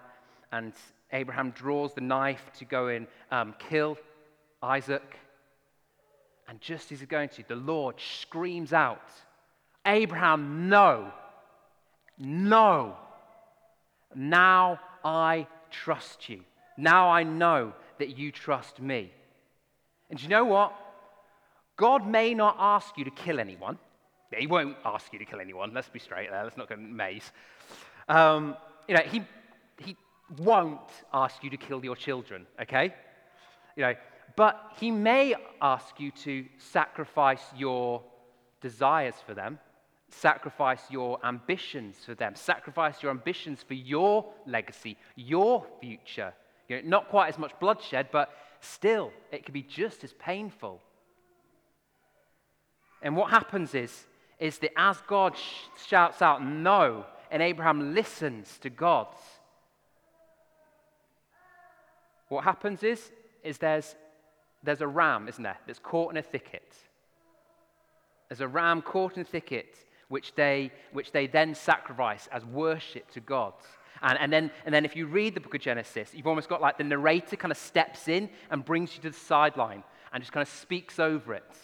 [0.52, 0.74] and
[1.12, 3.98] Abraham draws the knife to go and um, kill
[4.62, 5.20] Isaac.
[6.48, 9.10] And just as he's going to, the Lord screams out,
[9.86, 11.12] Abraham, no,
[12.18, 12.96] no.
[14.16, 16.42] Now I trust you.
[16.78, 19.12] Now I know that you trust me.
[20.10, 20.74] And you know what?
[21.76, 23.78] God may not ask you to kill anyone.
[24.36, 25.74] He won't ask you to kill anyone.
[25.74, 26.44] Let's be straight there.
[26.44, 27.32] Let's not go maze.
[28.10, 28.56] Um,
[28.88, 29.22] you know, he,
[29.78, 29.96] he
[30.38, 32.94] won't ask you to kill your children, okay?
[33.76, 33.94] You know,
[34.36, 38.04] but he may ask you to sacrifice your
[38.62, 39.60] desires for them,
[40.10, 46.34] sacrifice your ambitions for them, sacrifice your ambitions for your legacy, your future.
[46.68, 50.82] You know, not quite as much bloodshed, but still, it can be just as painful.
[53.02, 54.06] And what happens is,
[54.40, 59.08] is that as God sh- shouts out no, and Abraham listens to God,
[62.30, 63.12] what happens is,
[63.44, 63.96] is there's,
[64.64, 66.74] there's a ram, isn't there, that's caught in a thicket.
[68.30, 69.78] There's a ram caught in a thicket,
[70.10, 73.54] which they, which they then sacrifice as worship to God.
[74.02, 76.62] And, and, then, and then if you read the book of Genesis, you've almost got
[76.62, 80.32] like the narrator kind of steps in and brings you to the sideline and just
[80.32, 81.56] kind of speaks over it.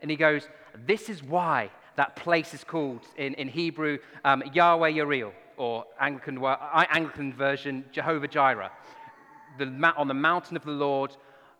[0.00, 0.48] And he goes,
[0.86, 6.38] This is why that place is called in, in Hebrew um, Yahweh Yireh, or Anglican,
[6.44, 8.70] Anglican version Jehovah Jireh.
[9.58, 9.64] The,
[9.96, 11.16] on the mountain of the Lord,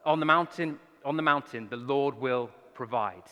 [0.07, 3.25] on the mountain, on the mountain, the Lord will provide.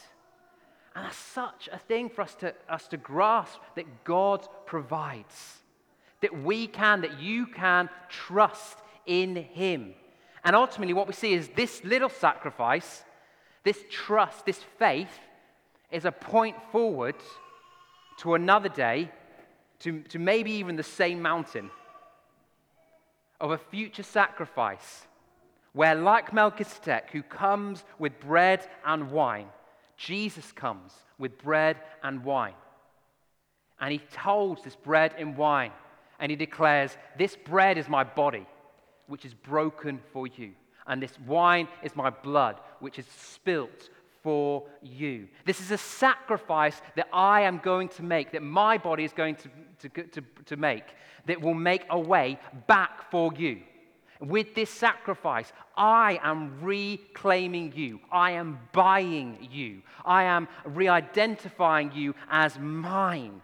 [0.97, 5.59] And that's such a thing for us to, us to grasp that God provides.
[6.23, 9.95] That we can, that you can trust in Him.
[10.43, 13.05] And ultimately, what we see is this little sacrifice,
[13.63, 15.21] this trust, this faith,
[15.97, 17.15] is a point forward
[18.19, 19.11] to another day,
[19.79, 21.71] to, to maybe even the same mountain,
[23.41, 25.07] of a future sacrifice
[25.73, 29.47] where, like Melchizedek, who comes with bread and wine,
[29.97, 32.55] Jesus comes with bread and wine.
[33.81, 35.73] And he holds this bread and wine
[36.21, 38.47] and he declares, This bread is my body,
[39.07, 40.53] which is broken for you.
[40.87, 43.89] And this wine is my blood, which is spilt
[44.27, 45.29] for you.
[45.45, 49.37] This is a sacrifice that I am going to make, that my body is going
[49.37, 50.83] to, to, to, to make,
[51.27, 53.61] that will make a way back for you.
[54.19, 58.01] With this sacrifice, I am reclaiming you.
[58.11, 59.83] I am buying you.
[60.05, 63.43] I am re identifying you as mine.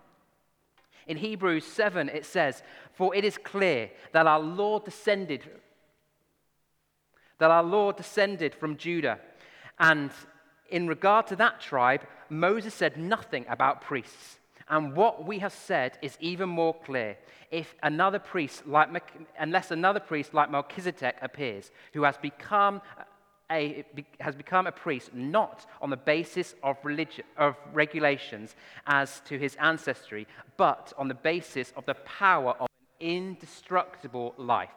[1.07, 2.61] In Hebrews 7, it says,
[2.95, 5.49] For it is clear that our Lord descended,
[7.39, 9.21] that our Lord descended from Judah.
[9.79, 10.11] And
[10.73, 14.39] in regard to that tribe, Moses said nothing about priests.
[14.69, 17.19] And what we have said is even more clear.
[17.51, 18.89] If another priest, like,
[19.39, 22.81] unless another priest like Melchizedek appears, who has become
[23.51, 23.85] a,
[24.19, 28.55] has become a priest not on the basis of, religion, of regulations
[28.87, 32.69] as to his ancestry, but on the basis of the power of
[33.01, 34.71] an indestructible life.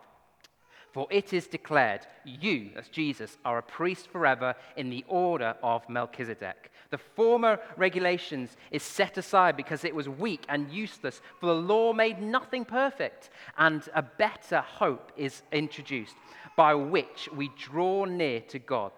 [0.95, 5.89] For it is declared, You, as Jesus, are a priest forever in the order of
[5.89, 6.71] Melchizedek.
[6.89, 11.91] The former regulations is set aside because it was weak and useless, for the law
[11.91, 16.15] made nothing perfect, and a better hope is introduced
[16.55, 18.93] by which we draw near to God.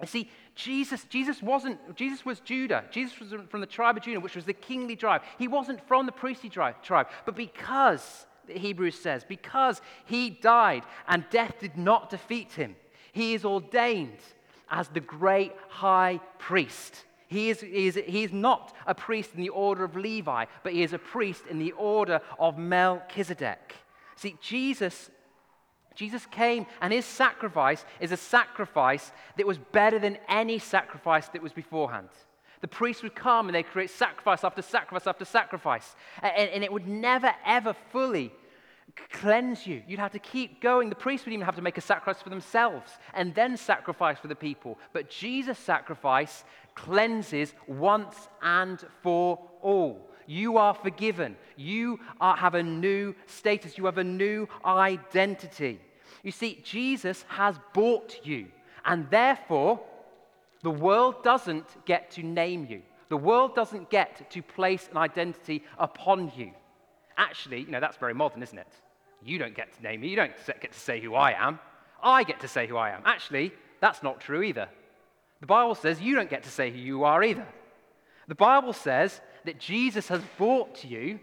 [0.00, 2.84] You see, Jesus, Jesus wasn't, Jesus was Judah.
[2.90, 5.20] Jesus was from the tribe of Judah, which was the kingly tribe.
[5.36, 8.24] He wasn't from the priestly tribe, but because
[8.58, 12.76] Hebrews says, because he died and death did not defeat him,
[13.12, 14.18] he is ordained
[14.70, 17.04] as the great high priest.
[17.26, 20.72] He is, he, is, he is not a priest in the order of Levi, but
[20.72, 23.74] he is a priest in the order of Melchizedek.
[24.16, 25.10] See, Jesus,
[25.94, 31.42] Jesus came, and his sacrifice is a sacrifice that was better than any sacrifice that
[31.42, 32.08] was beforehand.
[32.60, 36.72] The priests would come and they'd create sacrifice after sacrifice after sacrifice, and, and it
[36.72, 38.32] would never, ever fully
[39.12, 39.82] cleanse you.
[39.86, 40.88] You'd have to keep going.
[40.88, 44.28] The priests would even have to make a sacrifice for themselves and then sacrifice for
[44.28, 44.78] the people.
[44.92, 50.10] But Jesus' sacrifice cleanses once and for all.
[50.26, 51.36] You are forgiven.
[51.56, 53.76] You are, have a new status.
[53.76, 55.80] You have a new identity.
[56.22, 58.46] You see, Jesus has bought you.
[58.84, 59.80] And therefore,
[60.62, 62.82] the world doesn't get to name you.
[63.08, 66.52] The world doesn't get to place an identity upon you.
[67.20, 68.66] Actually, you know, that's very modern, isn't it?
[69.22, 70.08] You don't get to name me.
[70.08, 71.58] You don't get to say who I am.
[72.02, 73.02] I get to say who I am.
[73.04, 74.68] Actually, that's not true either.
[75.40, 77.46] The Bible says you don't get to say who you are either.
[78.26, 81.20] The Bible says that Jesus has bought you,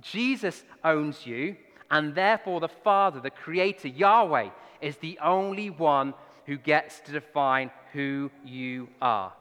[0.00, 1.56] Jesus owns you,
[1.90, 4.48] and therefore the Father, the Creator, Yahweh,
[4.80, 6.14] is the only one
[6.46, 9.34] who gets to define who you are.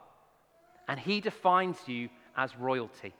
[0.89, 3.13] And He defines you as royalty.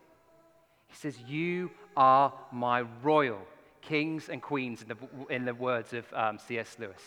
[0.87, 3.39] He says, You are my royal
[3.81, 6.75] kings and queens, in the, in the words of um, C.S.
[6.79, 7.01] Lewis.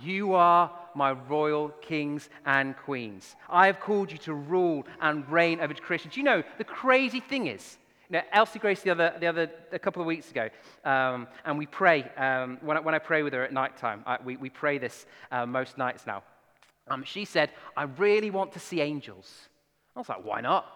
[0.00, 3.34] You are my royal kings and queens.
[3.48, 6.16] I have called you to rule and reign over Christians.
[6.16, 7.78] You know, the crazy thing is,
[8.08, 10.48] you know, Elsie Grace the other, the other a couple of weeks ago,
[10.84, 14.04] um, and we pray, um, when, I, when I pray with her at night time,
[14.24, 16.22] we, we pray this uh, most nights now.
[16.88, 19.48] Um, she said, I really want to see angels.
[19.94, 20.66] I was like, why not?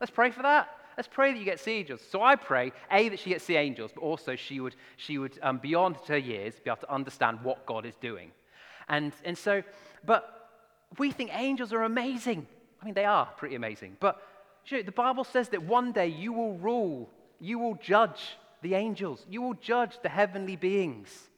[0.00, 0.68] Let's pray for that.
[0.96, 2.00] Let's pray that you get see angels.
[2.10, 5.38] So I pray, A, that she gets see angels, but also she would, she would
[5.42, 8.30] um, beyond her years, be able to understand what God is doing.
[8.88, 9.62] And, and so,
[10.04, 10.50] but
[10.98, 12.46] we think angels are amazing.
[12.80, 13.96] I mean, they are pretty amazing.
[14.00, 14.20] But
[14.66, 17.08] you know, the Bible says that one day you will rule,
[17.40, 21.28] you will judge the angels, you will judge the heavenly beings.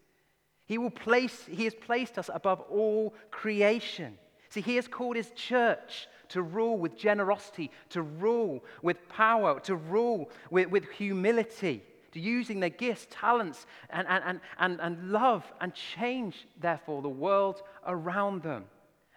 [0.67, 4.19] He will place, he has placed us above all creation.
[4.49, 9.77] See, he has called his church to rule with generosity, to rule with power, to
[9.77, 11.83] rule with, with humility
[12.15, 17.61] to using their gifts, talents, and, and, and, and love and change, therefore, the world
[17.87, 18.65] around them.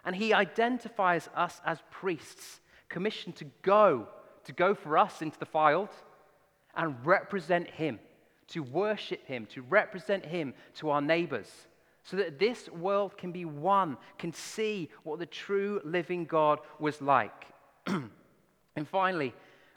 [0.03, 4.07] And he identifies us as priests, commissioned to go,
[4.45, 5.89] to go for us into the field
[6.75, 7.99] and represent him,
[8.47, 11.66] to worship him, to represent him to our neighbors,
[12.09, 17.01] so that this world can be one, can see what the true living God was
[17.01, 17.47] like.
[17.87, 19.33] and finally,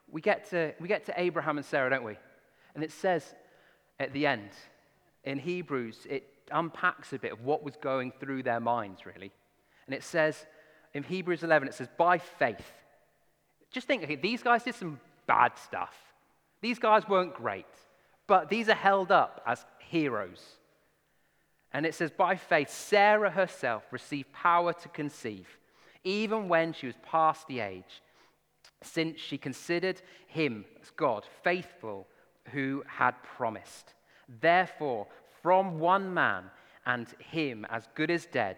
[0.09, 2.17] we get, to, we get to Abraham and Sarah, don't we?
[2.77, 3.35] And it says
[3.99, 4.51] at the end,
[5.25, 9.33] in Hebrews, it unpacks a bit of what was going through their minds, really.
[9.87, 10.47] And it says,
[10.95, 12.73] in Hebrews 11, it says, by faith.
[13.73, 15.97] Just think, okay, these guys did some bad stuff.
[16.61, 17.67] These guys weren't great,
[18.29, 20.60] but these are held up as heroes.
[21.73, 25.47] And it says, by faith, Sarah herself received power to conceive,
[26.03, 28.03] even when she was past the age,
[28.83, 32.07] since she considered him as God, faithful
[32.51, 33.95] who had promised.
[34.41, 35.07] Therefore,
[35.43, 36.45] from one man
[36.87, 38.57] and him as good as dead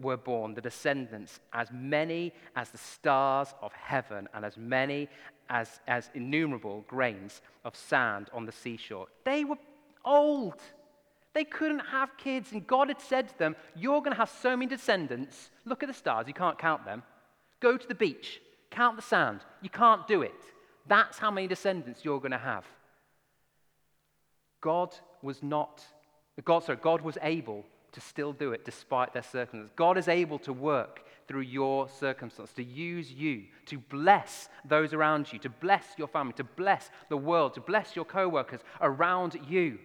[0.00, 5.08] were born the descendants, as many as the stars of heaven and as many
[5.50, 9.06] as, as innumerable grains of sand on the seashore.
[9.24, 9.58] They were
[10.04, 10.62] old.
[11.36, 14.56] They couldn't have kids, and God had said to them, You're going to have so
[14.56, 15.50] many descendants.
[15.66, 17.02] Look at the stars, you can't count them.
[17.60, 19.40] Go to the beach, count the sand.
[19.60, 20.32] You can't do it.
[20.86, 22.64] That's how many descendants you're going to have.
[24.62, 25.84] God was not,
[26.42, 29.70] God, sorry, God was able to still do it despite their circumstances.
[29.76, 35.30] God is able to work through your circumstance, to use you, to bless those around
[35.30, 39.36] you, to bless your family, to bless the world, to bless your co workers around
[39.46, 39.78] you.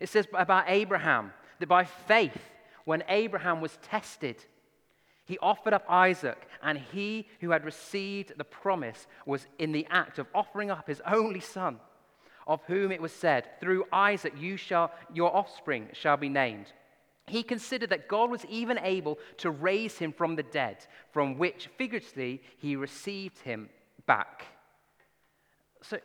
[0.00, 2.38] It says about Abraham that by faith,
[2.84, 4.36] when Abraham was tested,
[5.24, 10.18] he offered up Isaac, and he who had received the promise was in the act
[10.18, 11.80] of offering up his only son,
[12.46, 16.72] of whom it was said, Through Isaac you shall, your offspring shall be named.
[17.26, 20.78] He considered that God was even able to raise him from the dead,
[21.12, 23.68] from which figuratively he received him
[24.06, 24.46] back.
[25.82, 25.98] So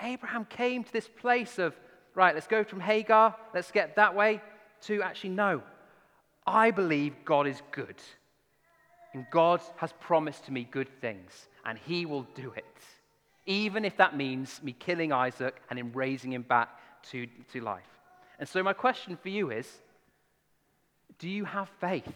[0.00, 1.74] Abraham came to this place of,
[2.16, 4.40] right, let's go from Hagar, let's get that way,
[4.82, 5.62] to actually, no,
[6.46, 7.96] I believe God is good.
[9.12, 12.64] And God has promised to me good things, and He will do it.
[13.46, 16.68] Even if that means me killing Isaac and him raising him back
[17.10, 17.84] to, to life.
[18.40, 19.68] And so, my question for you is
[21.18, 22.12] do you have faith?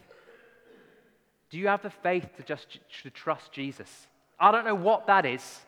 [1.51, 4.09] Do you have the faith to just to trust Jesus?
[4.39, 5.61] I don't know what that is.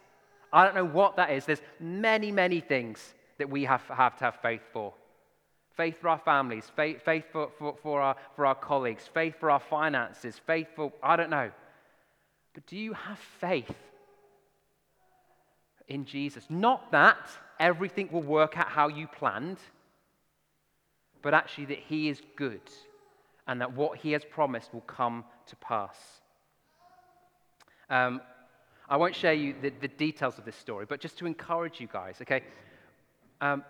[0.52, 1.46] I don't know what that is.
[1.46, 4.94] There's many, many things that we have, have to have faith for
[5.76, 9.50] faith for our families, faith, faith for, for, for, our, for our colleagues, faith for
[9.50, 11.50] our finances, faith for, I don't know.
[12.54, 13.74] But do you have faith
[15.88, 16.44] in Jesus?
[16.48, 17.26] Not that
[17.58, 19.58] everything will work out how you planned,
[21.22, 22.60] but actually that He is good
[23.48, 25.96] and that what He has promised will come to pass.
[27.88, 28.20] Um,
[28.88, 31.88] I won't share you the, the, details of this story, but just to encourage you
[31.90, 32.42] guys, okay?
[33.42, 33.64] Um,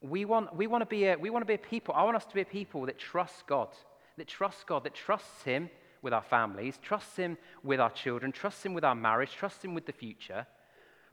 [0.00, 2.16] we want, we, want to be a, we want to be a people, I want
[2.16, 3.68] us to be a people that trust God,
[4.16, 5.68] that trusts God, that trusts Him
[6.00, 9.74] with our families, trusts Him with our children, trusts Him with our marriage, trusts Him
[9.74, 10.46] with the future,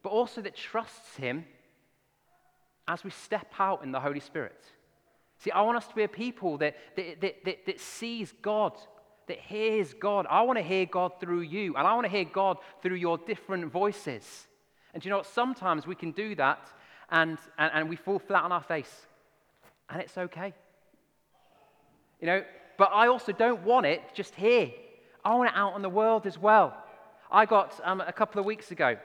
[0.02, 1.44] but also that trusts Him
[2.88, 4.64] as we step out in the Holy Spirit.
[5.40, 8.78] See, I want us to be a people that, that, that, that, that sees God,
[9.28, 10.26] that hears God.
[10.30, 13.18] I want to hear God through you, and I want to hear God through your
[13.18, 14.48] different voices.
[14.94, 15.26] And you know what?
[15.26, 16.70] Sometimes we can do that
[17.14, 19.06] and, and, and we fall flat on our face,
[19.90, 20.54] and it's okay.
[22.20, 22.44] You know,
[22.78, 24.72] but I also don't want it just here.
[25.24, 26.76] I want it out in the world as well.
[27.32, 28.98] I got um, a couple of weeks ago,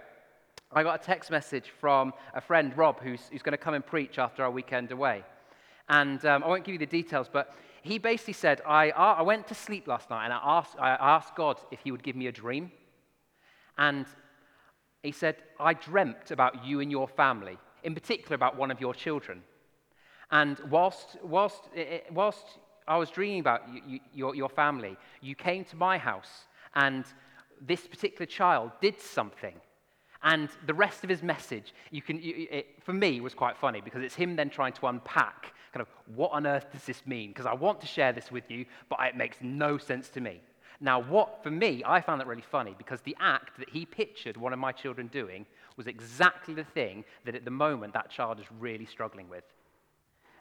[0.72, 3.84] I got a text message from a friend, Rob, who's, who's going to come and
[3.84, 5.22] preach after our weekend away.
[5.88, 9.48] And um, I won't give you the details, but he basically said, I, I went
[9.48, 12.26] to sleep last night and I asked, I asked God if he would give me
[12.26, 12.70] a dream.
[13.78, 14.06] And
[15.02, 17.58] he said, I dreamt about you and your family,
[17.88, 19.42] in particular about one of your children.
[20.30, 22.44] And whilst, whilst, eh, eh, whilst
[22.86, 26.32] I was dreaming about you, your, your family, you came to my house
[26.74, 27.06] and
[27.62, 29.54] this particular child did something
[30.22, 34.02] and the rest of his message, you can, it, for me, was quite funny because
[34.02, 37.28] it's him then trying to unpack kind of what on earth does this mean?
[37.30, 40.42] Because I want to share this with you, but it makes no sense to me.
[40.80, 44.36] Now, what, for me, I found that really funny because the act that he pictured
[44.36, 45.46] one of my children doing
[45.78, 49.44] was exactly the thing that at the moment that child is really struggling with.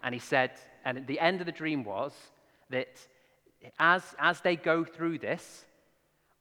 [0.04, 0.52] And he said,
[0.84, 2.12] and at the end of the dream was
[2.70, 2.90] that
[3.80, 5.66] as, as they go through this,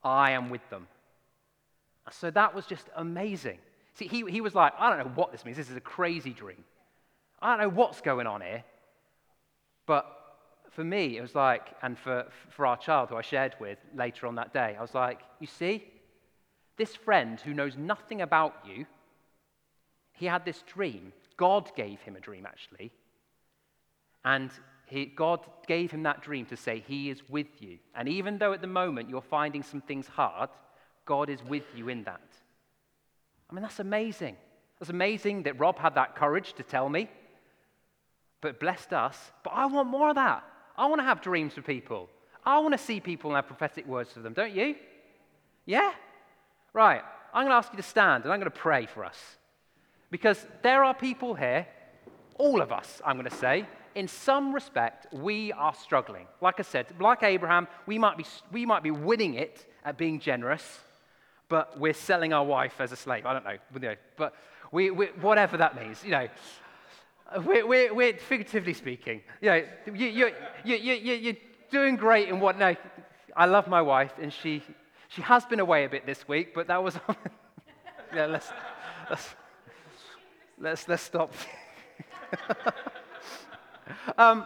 [0.03, 0.89] I am with them.
[2.11, 3.59] So that was just amazing.
[3.95, 5.57] See, he, he was like, I don't know what this means.
[5.57, 6.65] This is a crazy dream.
[7.41, 8.65] I don't know what's going on here.
[9.87, 10.07] But
[10.71, 14.27] for me, it was like, and for, for our child who I shared with later
[14.27, 15.85] on that day, I was like, you see,
[16.77, 18.87] this friend who knows nothing about you,
[20.13, 21.13] he had this dream.
[21.37, 22.91] God gave him a dream, actually.
[24.25, 24.51] And
[24.87, 27.79] he, God gave him that dream to say, He is with you.
[27.95, 30.51] And even though at the moment you're finding some things hard,
[31.05, 32.21] God is with you in that.
[33.51, 34.37] I mean, that's amazing.
[34.79, 37.09] That's amazing that Rob had that courage to tell me,
[38.41, 39.19] but blessed us.
[39.43, 40.45] But I want more of that.
[40.77, 42.09] I want to have dreams for people.
[42.45, 44.77] I want to see people and have prophetic words for them, don't you?
[45.65, 45.93] Yeah?
[46.77, 47.03] Right.
[47.33, 49.19] I'm going to ask you to stand and I'm going to pray for us.
[50.11, 51.67] Because there are people here,
[52.39, 56.27] all of us, I'm going to say, in some respect, we are struggling.
[56.41, 60.21] Like I said, like Abraham, we might be, we might be winning it at being
[60.21, 60.81] generous
[61.49, 63.27] but we're selling our wife as a slave.
[63.27, 64.35] I don't know, but
[64.73, 66.29] we, we, whatever that means, you know.
[67.45, 69.21] We're, we're, we're figuratively speaking.
[69.41, 70.31] You know, you, you,
[70.65, 71.37] you, you, you're
[71.73, 72.77] doing great in what, no,
[73.37, 74.63] I love my wife, and she,
[75.09, 76.99] she has been away a bit this week, but that was,
[78.15, 78.49] yeah, let's,
[79.11, 79.35] let's,
[80.59, 81.33] let's, let's stop.
[84.19, 84.45] um,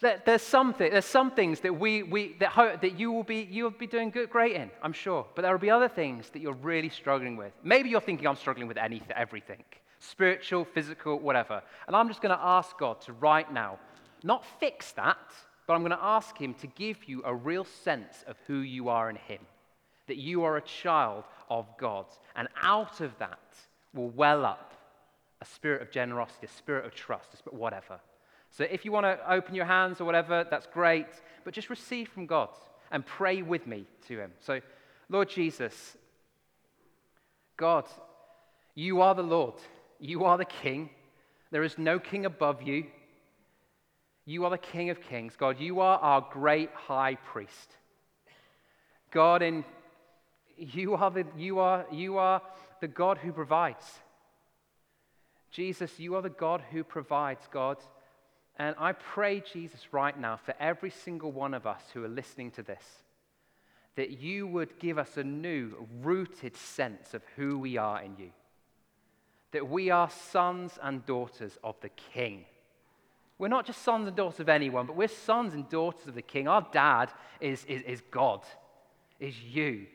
[0.00, 3.48] there's, some th- there's some things that, we, we, that, ho- that you, will be,
[3.50, 5.26] you will be doing good, great in, I'm sure.
[5.34, 7.52] But there will be other things that you're really struggling with.
[7.62, 9.64] Maybe you're thinking, I'm struggling with anything, everything
[9.98, 11.62] spiritual, physical, whatever.
[11.86, 13.78] And I'm just going to ask God to right now
[14.22, 15.18] not fix that,
[15.66, 18.88] but I'm going to ask Him to give you a real sense of who you
[18.88, 19.40] are in Him,
[20.06, 22.06] that you are a child of God.
[22.36, 23.38] And out of that
[23.92, 24.74] will well up
[25.40, 28.00] a spirit of generosity, a spirit of trust, a spirit, whatever.
[28.50, 31.08] So if you want to open your hands or whatever, that's great.
[31.44, 32.50] But just receive from God
[32.90, 34.32] and pray with me to Him.
[34.40, 34.60] So,
[35.08, 35.96] Lord Jesus,
[37.56, 37.86] God,
[38.74, 39.54] you are the Lord.
[39.98, 40.90] You are the King.
[41.50, 42.86] There is no king above you.
[44.26, 45.36] You are the King of kings.
[45.36, 47.76] God, you are our great high priest.
[49.12, 49.64] God, in,
[50.58, 52.42] you, are the, you, are, you are
[52.80, 53.84] the God who provides.
[55.52, 57.78] Jesus, you are the God who provides, God.
[58.58, 62.50] And I pray, Jesus, right now, for every single one of us who are listening
[62.52, 62.82] to this,
[63.94, 68.30] that you would give us a new, rooted sense of who we are in you.
[69.52, 72.44] That we are sons and daughters of the King.
[73.38, 76.22] We're not just sons and daughters of anyone, but we're sons and daughters of the
[76.22, 76.48] King.
[76.48, 78.42] Our dad is, is, is God,
[79.20, 79.86] is you.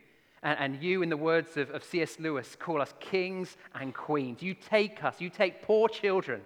[0.43, 2.19] And, and you, in the words of, of C.S.
[2.19, 4.43] Lewis, call us kings and queens.
[4.43, 6.41] You take us, you take poor children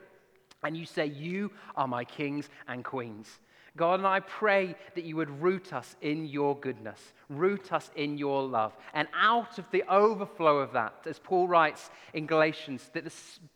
[0.64, 3.40] and you say, You are my kings and queens.
[3.78, 8.18] God, and I pray that you would root us in your goodness, root us in
[8.18, 8.74] your love.
[8.94, 13.12] And out of the overflow of that, as Paul writes in Galatians, that the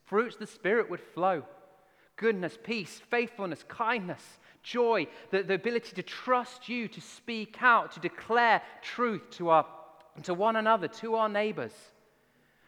[0.05, 1.43] fruits of the Spirit would flow
[2.19, 4.21] goodness, peace, faithfulness, kindness,
[4.61, 9.65] joy, the, the ability to trust you, to speak out, to declare truth to, our,
[10.23, 11.71] to one another, to our neighbors.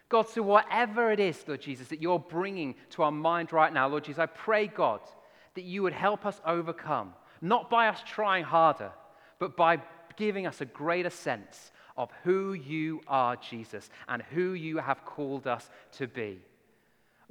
[0.07, 3.87] God, so whatever it is, Lord Jesus, that you're bringing to our mind right now,
[3.89, 5.01] Lord Jesus, I pray, God,
[5.55, 8.91] that you would help us overcome not by us trying harder,
[9.37, 9.81] but by
[10.15, 15.45] giving us a greater sense of who you are, Jesus, and who you have called
[15.45, 16.39] us to be.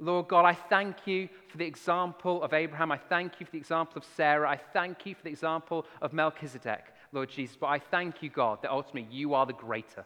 [0.01, 2.91] Lord God, I thank you for the example of Abraham.
[2.91, 4.49] I thank you for the example of Sarah.
[4.49, 7.55] I thank you for the example of Melchizedek, Lord Jesus.
[7.55, 10.03] But I thank you, God, that ultimately you are the greater.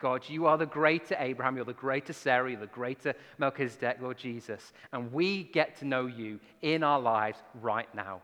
[0.00, 4.18] God, you are the greater Abraham, you're the greater Sarah, you're the greater Melchizedek, Lord
[4.18, 4.72] Jesus.
[4.92, 8.20] And we get to know you in our lives right now.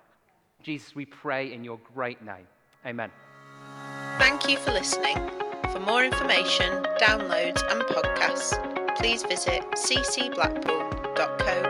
[0.62, 2.46] Jesus, we pray in your great name.
[2.86, 3.10] Amen.
[4.18, 5.16] Thank you for listening.
[5.72, 9.64] For more information, downloads, and podcasts, please visit
[11.14, 11.63] ccblackpool.co.uk.